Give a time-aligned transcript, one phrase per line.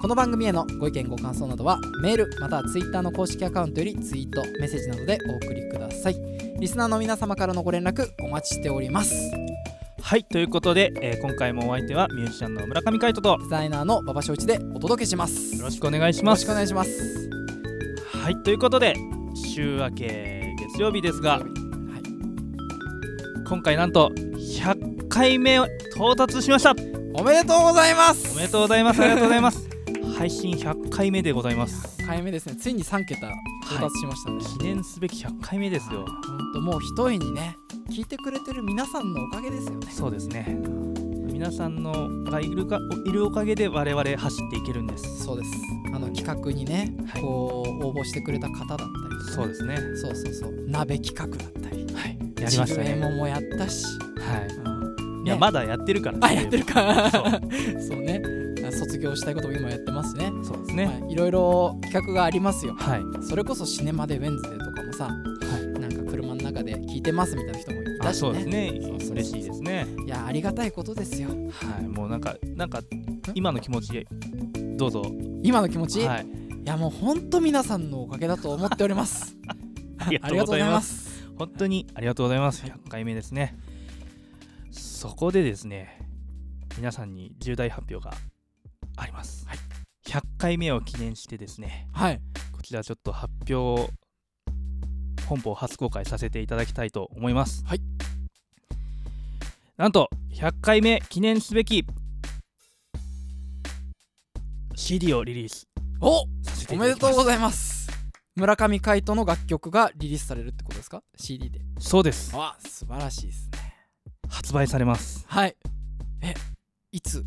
[0.00, 6.16] この番組へのご意見ご感想などはメールまたはツイッターの公式アカウントよりツイートメッセージなどでお送りください。
[6.58, 9.14] リスナーの皆様からのご連絡お待ちしております。
[10.00, 15.56] はいということで、えー今回もお相手はミュージシャンの村上海人とよデザイナーの馬場翔一でお届けします。
[15.56, 16.42] よろしくお願いしろます。
[16.42, 17.30] しくお願いします。
[18.12, 18.94] はいということで
[19.34, 21.44] 週明け月曜日ですがはい。
[23.48, 24.12] 今回なんと
[24.60, 26.74] 100回目を到達しました。
[27.18, 28.32] おめでとうございます。
[28.34, 29.00] おめでとうございます。
[29.00, 29.65] ありがとうございます
[30.16, 32.00] 配信100回目でございます。
[32.02, 32.56] 100回目ですね。
[32.56, 33.28] ついに3桁
[33.66, 36.06] 到達しましたね、記念すべき100回目ですよ。
[36.06, 37.58] ほんともう一重にね
[37.90, 39.88] 聞いてくれてる皆さんのおかげですよね。
[39.90, 40.58] そうですね。
[41.30, 45.22] 皆さんのがいるかいるおかげで我々走っていけるんです。
[45.22, 45.50] そうです。
[45.94, 47.20] あの企画にね、はい。
[47.20, 49.76] こう応募してくれた方だったりね、そうですね。
[49.96, 50.54] そうそうそう。
[50.66, 51.86] 鍋企画だったり。
[51.92, 52.18] はい。
[52.40, 52.96] やりましたね。
[52.96, 53.84] ももやったし、
[54.18, 54.46] はい。
[54.46, 55.26] うん。
[55.26, 56.18] いやまだやってるから。
[56.22, 57.10] あやってるか。
[57.10, 57.22] そう。
[57.84, 58.35] そうね
[59.06, 60.32] 業したいことも今やってますね。
[60.42, 60.86] そうですね。
[60.86, 62.74] はい、いろいろ企画がありますよ。
[62.74, 63.02] はい。
[63.24, 68.08] それこそシネマでウェンズデーとかもさ、なんか車の中で聞いてますみたいな人もいたしね。
[68.08, 68.70] あそうですね。
[69.10, 69.86] 嬉しいですね。
[70.04, 71.28] いやありがたいことですよ。
[71.28, 71.88] はい。
[71.88, 72.80] もうなんかなんか
[73.34, 74.06] 今の気持ち
[74.76, 75.02] どうぞ。
[75.42, 76.26] 今の気持ち、い、はい。
[76.64, 79.36] やもうほんと皆さんのおかげだと思っており ます。
[79.98, 81.06] ありがとうございます。
[81.38, 82.64] 本当にありがとうございます。
[82.64, 83.56] 100回目ですね。
[84.70, 86.00] そこでですね
[86.76, 88.14] 皆さんに重大発表が
[88.96, 89.58] あります、はい。
[90.06, 92.20] 100回目を記念してですねはい。
[92.52, 93.90] こちらちょっと発表を
[95.28, 97.64] 本邦初公開させていただきたいと思います。
[97.64, 97.80] はい。
[99.76, 101.84] なんと100回目記念すべき
[104.74, 105.66] CD をリリース
[106.00, 106.24] お
[106.70, 107.90] おめでとうございます。
[108.36, 111.60] 村上海人の楽曲がリリースされるってことですか？CD で。
[111.78, 112.32] そうです。
[112.34, 113.74] あ素晴らしいですね。
[114.28, 115.24] 発売されます。
[115.26, 115.56] はい。
[116.22, 116.34] え
[116.92, 117.24] いつ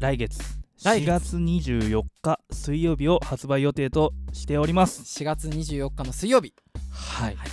[0.00, 0.38] 来月。
[0.78, 1.06] 4来月。
[1.06, 5.02] 月24日水曜日を発売予定としております。
[5.02, 6.54] 4月24日の水曜日。
[6.92, 7.48] はい、はい。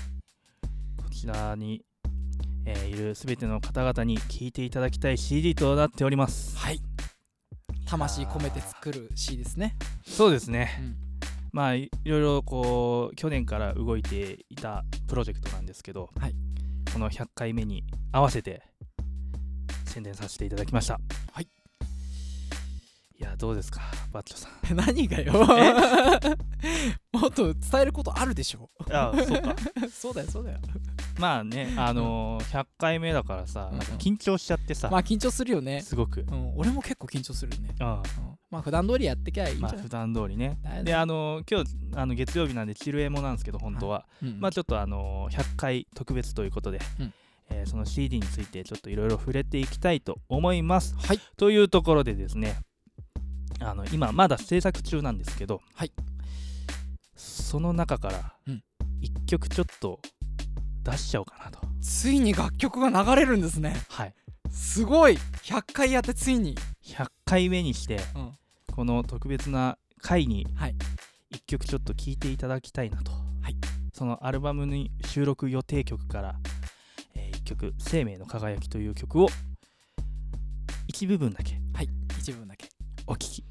[1.04, 1.82] こちらに、
[2.68, 6.56] えーいるすべての方々に聴いていただきたい CD となっております。
[6.56, 6.80] はい。
[7.88, 9.76] 魂込めて作る C ですね。
[10.06, 10.78] そうですね。
[10.80, 10.96] うん。
[11.52, 16.36] まあいいろいろこう去年から動いていたプロジェクトなんですけど、はい。
[16.94, 18.62] この100回目に合わせて
[19.86, 21.00] 宣伝させていただきました。
[21.32, 21.55] はいい
[23.25, 23.81] やどうですか
[24.12, 24.75] バッチョさん。
[24.75, 25.34] 何がよ。
[27.13, 28.69] もっと伝えることあるでしょ。
[28.91, 29.56] あそうか。
[29.91, 30.59] そうだよそうだよ。
[31.19, 35.81] まあねあのー100回目だからさうんなんか緊張しちゃってさ、まあ緊張するよね。
[35.81, 37.69] すごく、うん俺も結構緊張するね。
[37.80, 39.75] あうんまあ普段通りやってきゃいいんじゃない？
[39.75, 40.59] まあ普段通りね。
[40.84, 47.14] であのー今日あの月曜日なんでチルエモなんですけど本当は、うんまあちょっとあのー100回特別ということで、うん。
[47.50, 50.96] えーその CD についてちょっといろいろ触れていきたいと思います。
[50.97, 51.19] はい。
[51.38, 52.58] というところでですね
[53.60, 55.92] あの今まだ制作中なんですけど、はい。
[57.16, 58.64] その中からうん。
[59.02, 60.00] 1曲ちょっと
[60.84, 61.60] 出しちゃおうかなと。
[61.82, 63.76] ついに楽曲が流れるんですね。
[63.90, 64.14] はい。
[64.50, 65.18] すごい。
[65.44, 66.56] 100回やってついに。
[66.84, 68.32] 100回目にして、うん。
[68.74, 70.76] この特別な回にはい。
[71.32, 73.12] 1曲ちょっと聴いていただきたいなと、
[73.42, 73.56] はい。
[73.94, 76.36] そのアルバムに収録予定曲から、
[77.16, 79.30] え1曲「生命の輝き」という曲を
[80.88, 81.90] 一部分だけはい。
[82.20, 82.55] 一部分だけ
[83.08, 83.44] お聞き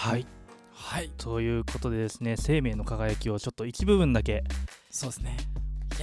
[0.00, 0.20] ください。
[0.20, 0.26] は
[0.72, 1.10] はい。
[1.18, 4.42] ということでですね生命の輝きをちょっと一部分だけ
[4.90, 5.36] そうですね。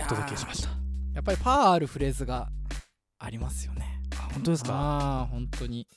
[0.06, 0.70] お届けしました。
[1.16, 2.48] やっぱりパワーあるフレーズが
[3.18, 4.02] ありますよね。
[4.16, 4.74] あ本当ですか？
[4.74, 5.88] ああ本当に、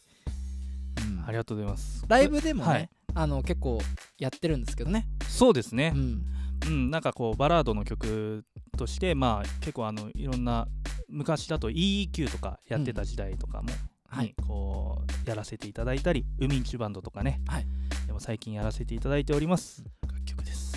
[1.07, 1.25] うん。
[1.27, 2.05] ありがとうございます。
[2.09, 2.89] ライブでもね、はい。
[3.15, 3.79] あの結構
[4.19, 5.93] やってるんですけどね、そうですね。
[5.95, 6.23] うん、
[6.67, 8.45] うん、なんかこうバラードの曲
[8.79, 10.67] としてまあ結構あのいろんな
[11.09, 13.69] 昔だと EEQ とかやってた時代とかも、
[14.11, 14.27] はい。
[14.27, 17.67] にこうやらせていただいたりウミンチュバンドとかね、はい。
[18.07, 19.85] でも最近やらせていただいております。
[20.07, 20.75] 楽曲です。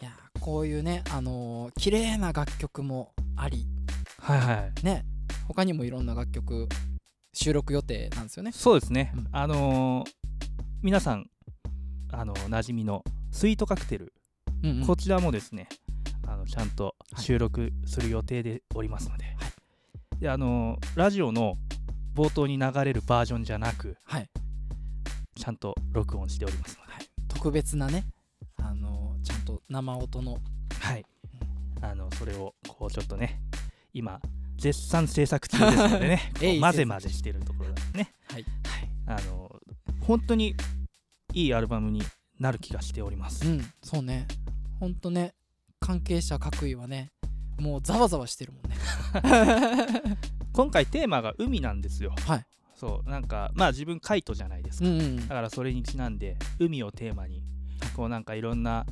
[0.00, 3.66] いやーこういうねあのー綺麗な楽曲もあり。
[4.18, 4.84] はいはい。
[4.84, 5.04] ね。
[5.46, 6.68] 他にもいろんな楽曲
[7.32, 8.52] 収録予定なんですよね。
[8.52, 9.28] そうですね、うん。
[9.32, 10.10] あのー
[10.82, 11.28] 皆さん
[12.10, 14.14] あの馴染みのスイートカクテル、
[14.62, 14.86] うんうん。
[14.86, 15.68] こちらもですね
[16.26, 19.36] あのちゃんと収録する予定でおりますので,、で
[20.28, 21.56] あのーラジオの
[22.14, 24.28] 冒頭に流れるバージョンじゃなくはい。
[25.36, 28.04] ちゃんと録音しておりますので、特別なね
[28.62, 30.38] あのーちゃんと生音の。
[30.80, 31.04] はい、
[31.82, 33.40] あのそれをこうちょっとね
[33.92, 34.20] 今
[34.56, 38.12] 絶賛制作中ですのでね 混ぜ混ぜしてるところですね。
[38.28, 38.44] はい。
[39.06, 39.50] あの
[40.00, 40.54] 本当に
[41.32, 42.02] いいアルバムに
[42.38, 44.26] なる気がしております、うんそうね。
[44.78, 45.34] ほんとね
[45.78, 47.10] 関係者各位はね
[47.60, 48.76] もうざわざわしてるもんね。
[50.52, 52.14] 今回テーマが海なんですよ。
[52.26, 52.46] はい。
[52.74, 57.42] そうなんかまあ自分カイトじゃないですか、うんうんだからそれにちなんで海をテーマに
[57.94, 58.86] こうなんかいろんな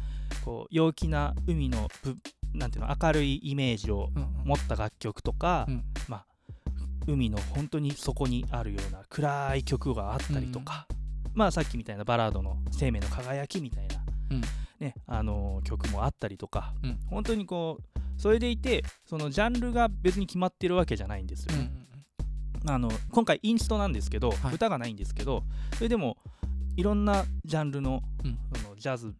[0.45, 2.19] こう陽気な海のぶ
[2.53, 4.29] なんていうの明るいイメージをうんうん。
[4.45, 5.85] 持った楽曲とか、うん。
[6.07, 6.27] まあ
[7.07, 10.87] 海の本当に底にあるような暗い曲があったりとか、
[11.33, 13.97] まあさっきみたいなバラードの「生命の輝き」みたいな、
[14.31, 14.41] うん。
[14.79, 21.57] ねあのー曲もあったりとか、うん本当にこうそれでいてそのジャンルが別に決まってるわけじゃないんですよ。
[21.57, 21.63] ね、う
[22.59, 22.71] んうん。
[22.71, 24.55] あの今回インストなんですけど、はい。
[24.55, 25.45] 歌がないんですけど
[25.75, 26.19] それでも
[26.77, 28.39] いろんなジャンルの,、うん。
[28.61, 29.11] そのジャズっ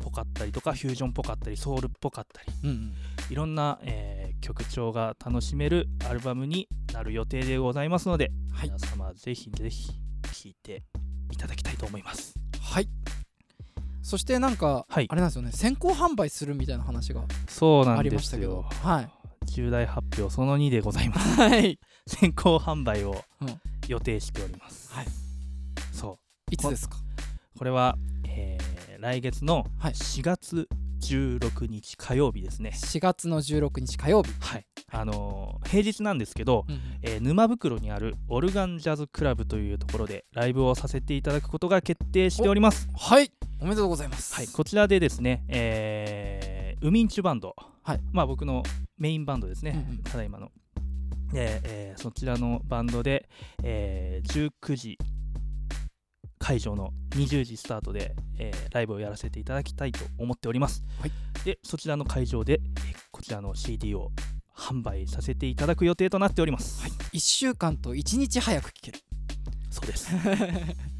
[0.00, 2.92] ぽかったりとかフュージョンっぽかったりソウルっぽかったりうんうん。
[3.30, 8.68] いろんな、えー曲調が楽しめるアルバムになる予定でございますので、はい。
[8.68, 9.94] 皆様ぜひぜひ聴
[10.44, 10.84] いて
[11.32, 12.34] いただきたいと思います。
[12.60, 12.88] はい
[14.08, 18.62] そしてなんか、はいあれなんですよね先行販売するみたいな話がそうなんでありましたけど。
[18.82, 19.10] はい
[19.50, 21.36] 重大発表その2でございます。
[21.40, 24.92] はい先行販売をうん予定しております。
[24.92, 25.06] はい
[25.92, 26.18] そ
[26.50, 26.96] ういつですか？
[27.58, 27.96] これは、
[28.26, 28.68] えー
[29.00, 30.68] 来月のはい4月
[31.00, 32.72] 16日火曜日ですね。
[32.74, 34.66] 4月の16日火曜日、はい。
[34.90, 42.88] あのー平日なんですけど、うんうんえー沼袋にあるオルガンジャズクラブというところでライブをさせていただくことが決定しております。
[42.96, 48.62] はいおめでとうございますはい、こちらでですね、えーウミンチュバンド、はいまあ僕の
[48.98, 50.52] メインバンドですね、うんうんただいまの。
[51.32, 53.28] で、えーそちらのバンドで、
[53.64, 54.98] えー19時
[56.38, 60.84] 会場の20時スタートで、えーライブをやらせていただきたいと思っております。
[61.00, 61.12] はい
[61.44, 64.12] で、そちらの会場で、えーこちらの CD を
[64.56, 66.80] 販売させていただく予定となっております。
[66.80, 69.00] はい、1週間と1日早く聞ける
[69.70, 70.10] そうです。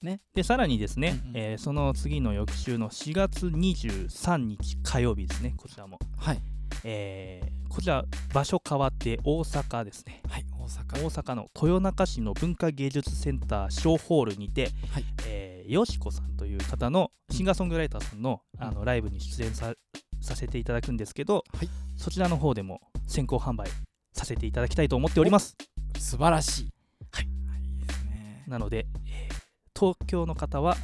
[0.00, 0.20] すね。
[0.34, 1.36] でさらにですね、うんうん。
[1.36, 6.40] えーその次の翌週の4月23日火曜日ですねこちらも、はい。
[6.84, 8.04] えーこちら
[8.34, 10.22] 場所変わって大阪ですね。
[10.28, 11.04] はい大阪。
[11.04, 15.04] 大阪の豊中市の文化芸術センター小ホールにて、はい。
[15.26, 18.62] えーよしこさんという方のシンガーソングライターさんの,、うん。
[18.64, 19.72] あのライブに出演さ
[20.20, 21.68] させていただくんですけど、はい。
[21.96, 23.68] そちらの方でも先行販売
[24.12, 25.56] させていただきたいと思っております。
[25.98, 26.70] 素晴らしい。
[27.12, 28.44] はいいいですね。
[28.48, 29.39] なので、えー
[29.80, 30.76] 東京の方は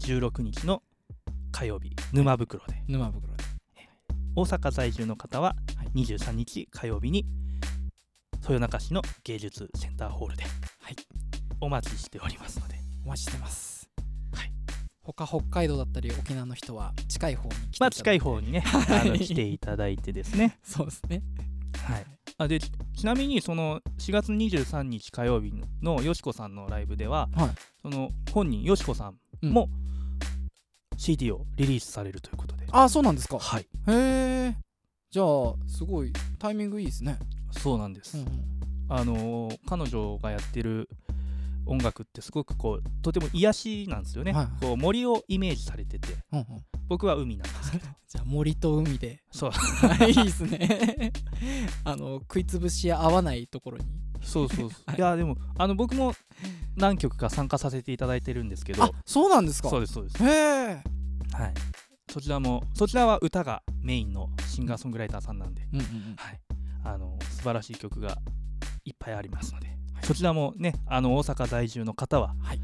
[0.00, 0.82] 16日の
[1.52, 2.82] 火曜日沼袋で。
[2.88, 3.44] 沼袋で。
[4.34, 6.04] 大阪在住の方ははい。
[6.06, 7.26] 23日火曜日に
[8.40, 10.48] 豊中市の芸術センターホールで、は
[10.88, 10.96] い。
[11.60, 12.76] お待ちしておりますので。
[13.04, 13.90] お待ちしてます。
[14.34, 14.52] はい。
[15.02, 17.80] 他北海道だったり沖縄の人は近い方に来ていただいて。
[17.80, 19.00] まあ近い方にね、 はい。
[19.00, 20.58] あの来ていただいてですね。
[20.62, 21.22] そうですね。
[21.76, 27.50] はいあでちちなみにその4月23日火曜日のよしこさんのライブでは、はい。
[27.82, 29.50] その本人よしこさんうん。
[29.50, 29.68] も
[30.96, 33.38] CD をリリースされるということで、あそうなんですか。
[33.38, 33.62] はい。
[33.62, 34.56] へえ
[35.10, 37.18] じゃあすごいタイミングいいですね。
[37.52, 38.44] そうなんです、うんうん。
[38.88, 40.88] あのー彼女がやってる
[41.66, 44.60] 音楽ってすごくこうとても癒しなんですよね、はいはい。
[44.60, 46.08] こう森をイメージされてて。
[46.32, 46.46] うんうん。
[46.88, 47.86] 僕は海なんですけど。
[48.06, 49.22] じゃあ森と海で。
[49.30, 49.50] そう。
[50.06, 51.12] いいですね。
[51.84, 53.84] あの食いつぶし合わないところに。
[54.22, 54.96] そうそうそう、はい。
[54.96, 56.14] い、やでもあの僕も
[56.76, 58.84] 何曲か参加させていただいてるんですけど。
[58.84, 59.70] あそうなんですか？
[59.70, 60.22] そうですそうです。
[60.22, 60.82] へえ。
[61.32, 61.54] はい。
[62.10, 66.16] そちらもそちらは歌がメインのシンガーソングライターさんなんで、うんうんうん。
[66.16, 66.40] はい。
[66.84, 68.18] あの素晴らしい曲が
[68.84, 69.73] いっぱいありますので、
[70.04, 72.60] そちらもねあの大阪在住の方は、はい。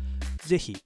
[0.47, 0.77] ぜひ、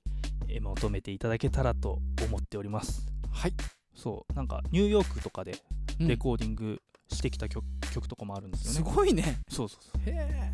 [0.60, 3.06] 求めていただけたらと思っております。
[3.32, 3.52] はい、
[3.94, 5.56] そうなんかニューヨークとかで
[6.00, 6.08] うん。
[6.08, 9.40] レコーディングしてきた曲,、曲とかもあるんですよすねごいね。
[9.48, 10.02] そうそうそう。
[10.06, 10.52] へえ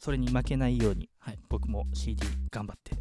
[0.00, 1.38] それに負けないように、はい。
[1.50, 2.92] 僕も CD 頑張って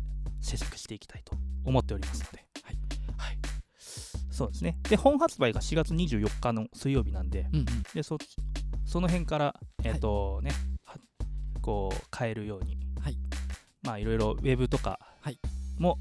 [0.42, 2.78] 制作していきたいと思っておりますので、はい。
[3.18, 3.38] はい、
[4.30, 4.78] そうですね。
[4.90, 7.66] で本発売が4月24日の水曜日なんでうんうん。
[7.94, 8.18] でそ
[8.86, 10.56] その辺からえっ、とねは
[11.68, 13.18] こう買えるように、はい。
[13.84, 15.38] まあいろいろウェブとかはい。
[15.78, 16.00] も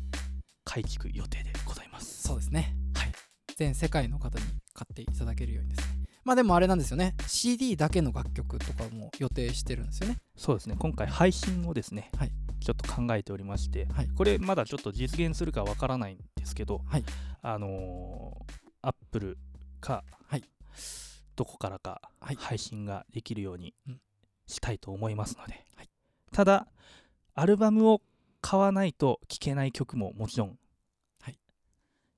[0.62, 2.76] 改築予定でございます、そうですね。
[2.94, 3.12] はい。
[3.56, 4.44] 全世界の方に
[4.74, 6.06] 買っていただけるようにですね。
[6.22, 7.16] まあでもあれなんですよね。
[7.26, 10.18] CD だけの楽曲とかも予定してるんですよね。
[10.36, 10.76] そうですね。
[10.78, 12.32] 今回配信をですね、はい。
[12.60, 14.08] ちょっと考えておりまして、はい。
[14.16, 17.04] これまだちょっと実現するかわからないんですけど、はい。
[17.42, 19.38] あのー、アップル
[19.80, 20.44] か、はい。
[21.34, 22.36] どこからかはい。
[22.36, 24.00] 配信ができるようにうん
[24.46, 25.90] したいと思いますので、はい。
[26.32, 26.68] ただ
[27.34, 28.02] アルバムを
[28.40, 30.58] 買わないと聴けない曲ももちろん、
[31.20, 31.38] はい。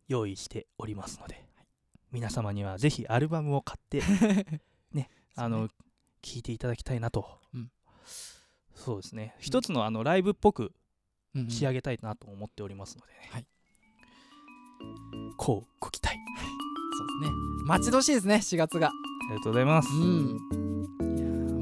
[0.08, 1.44] 用意しておりますので、
[2.12, 4.02] 皆様にはぜひアルバムを買って
[5.36, 7.70] あの聴いていただきたいなと、うん。
[8.74, 9.34] そうですね。
[9.38, 10.72] 一つのあのライブっぽく
[11.34, 11.50] うんうん。
[11.50, 13.46] 仕上げたいなと思っておりますのでね、はい。
[15.36, 16.16] こうご期待。
[16.16, 17.36] そうですね。
[17.64, 18.88] 待ち遠しいですね4月が。
[18.88, 18.92] あ
[19.30, 20.77] りがとうございます、うん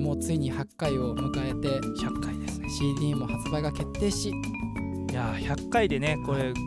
[0.06, 2.68] もうついに100回を迎えて100回ですね。
[2.70, 4.28] CD も発売が決定し。
[4.30, 4.32] い
[5.12, 6.60] やー100回でねこれこ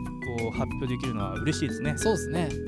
[0.48, 1.94] う発表できるのは嬉しいですね。
[1.96, 2.58] そうですね、うん、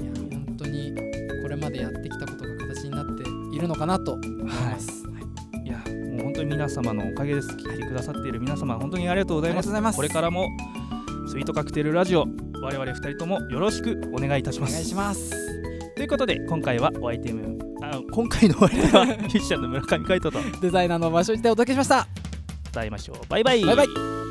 [0.00, 0.94] いやー本当に
[1.42, 3.24] これまでやってきたことが形になって
[3.56, 5.18] いるのかなと思います、は
[5.64, 5.66] い。
[5.66, 5.68] い。
[5.68, 5.78] や
[6.12, 7.48] もう本当に皆様のおかげです。
[7.56, 9.60] 聞いてくださっている皆様本当にありがとうございま
[9.92, 9.96] す。
[9.96, 10.46] これからも
[11.26, 12.26] スイートカクテルラジオ
[12.62, 14.70] 我々2人ともよろしくお願いいたします。
[14.70, 15.32] お願いします。
[15.96, 20.38] ということで今回はお相手もあ今回のお相手は ミュージシャンの村上海人と。
[20.60, 22.06] デザイナーの場所でお届けしました。
[22.72, 23.16] 伝えましょう。
[23.28, 23.64] バイバイ。
[23.64, 24.21] バイバイ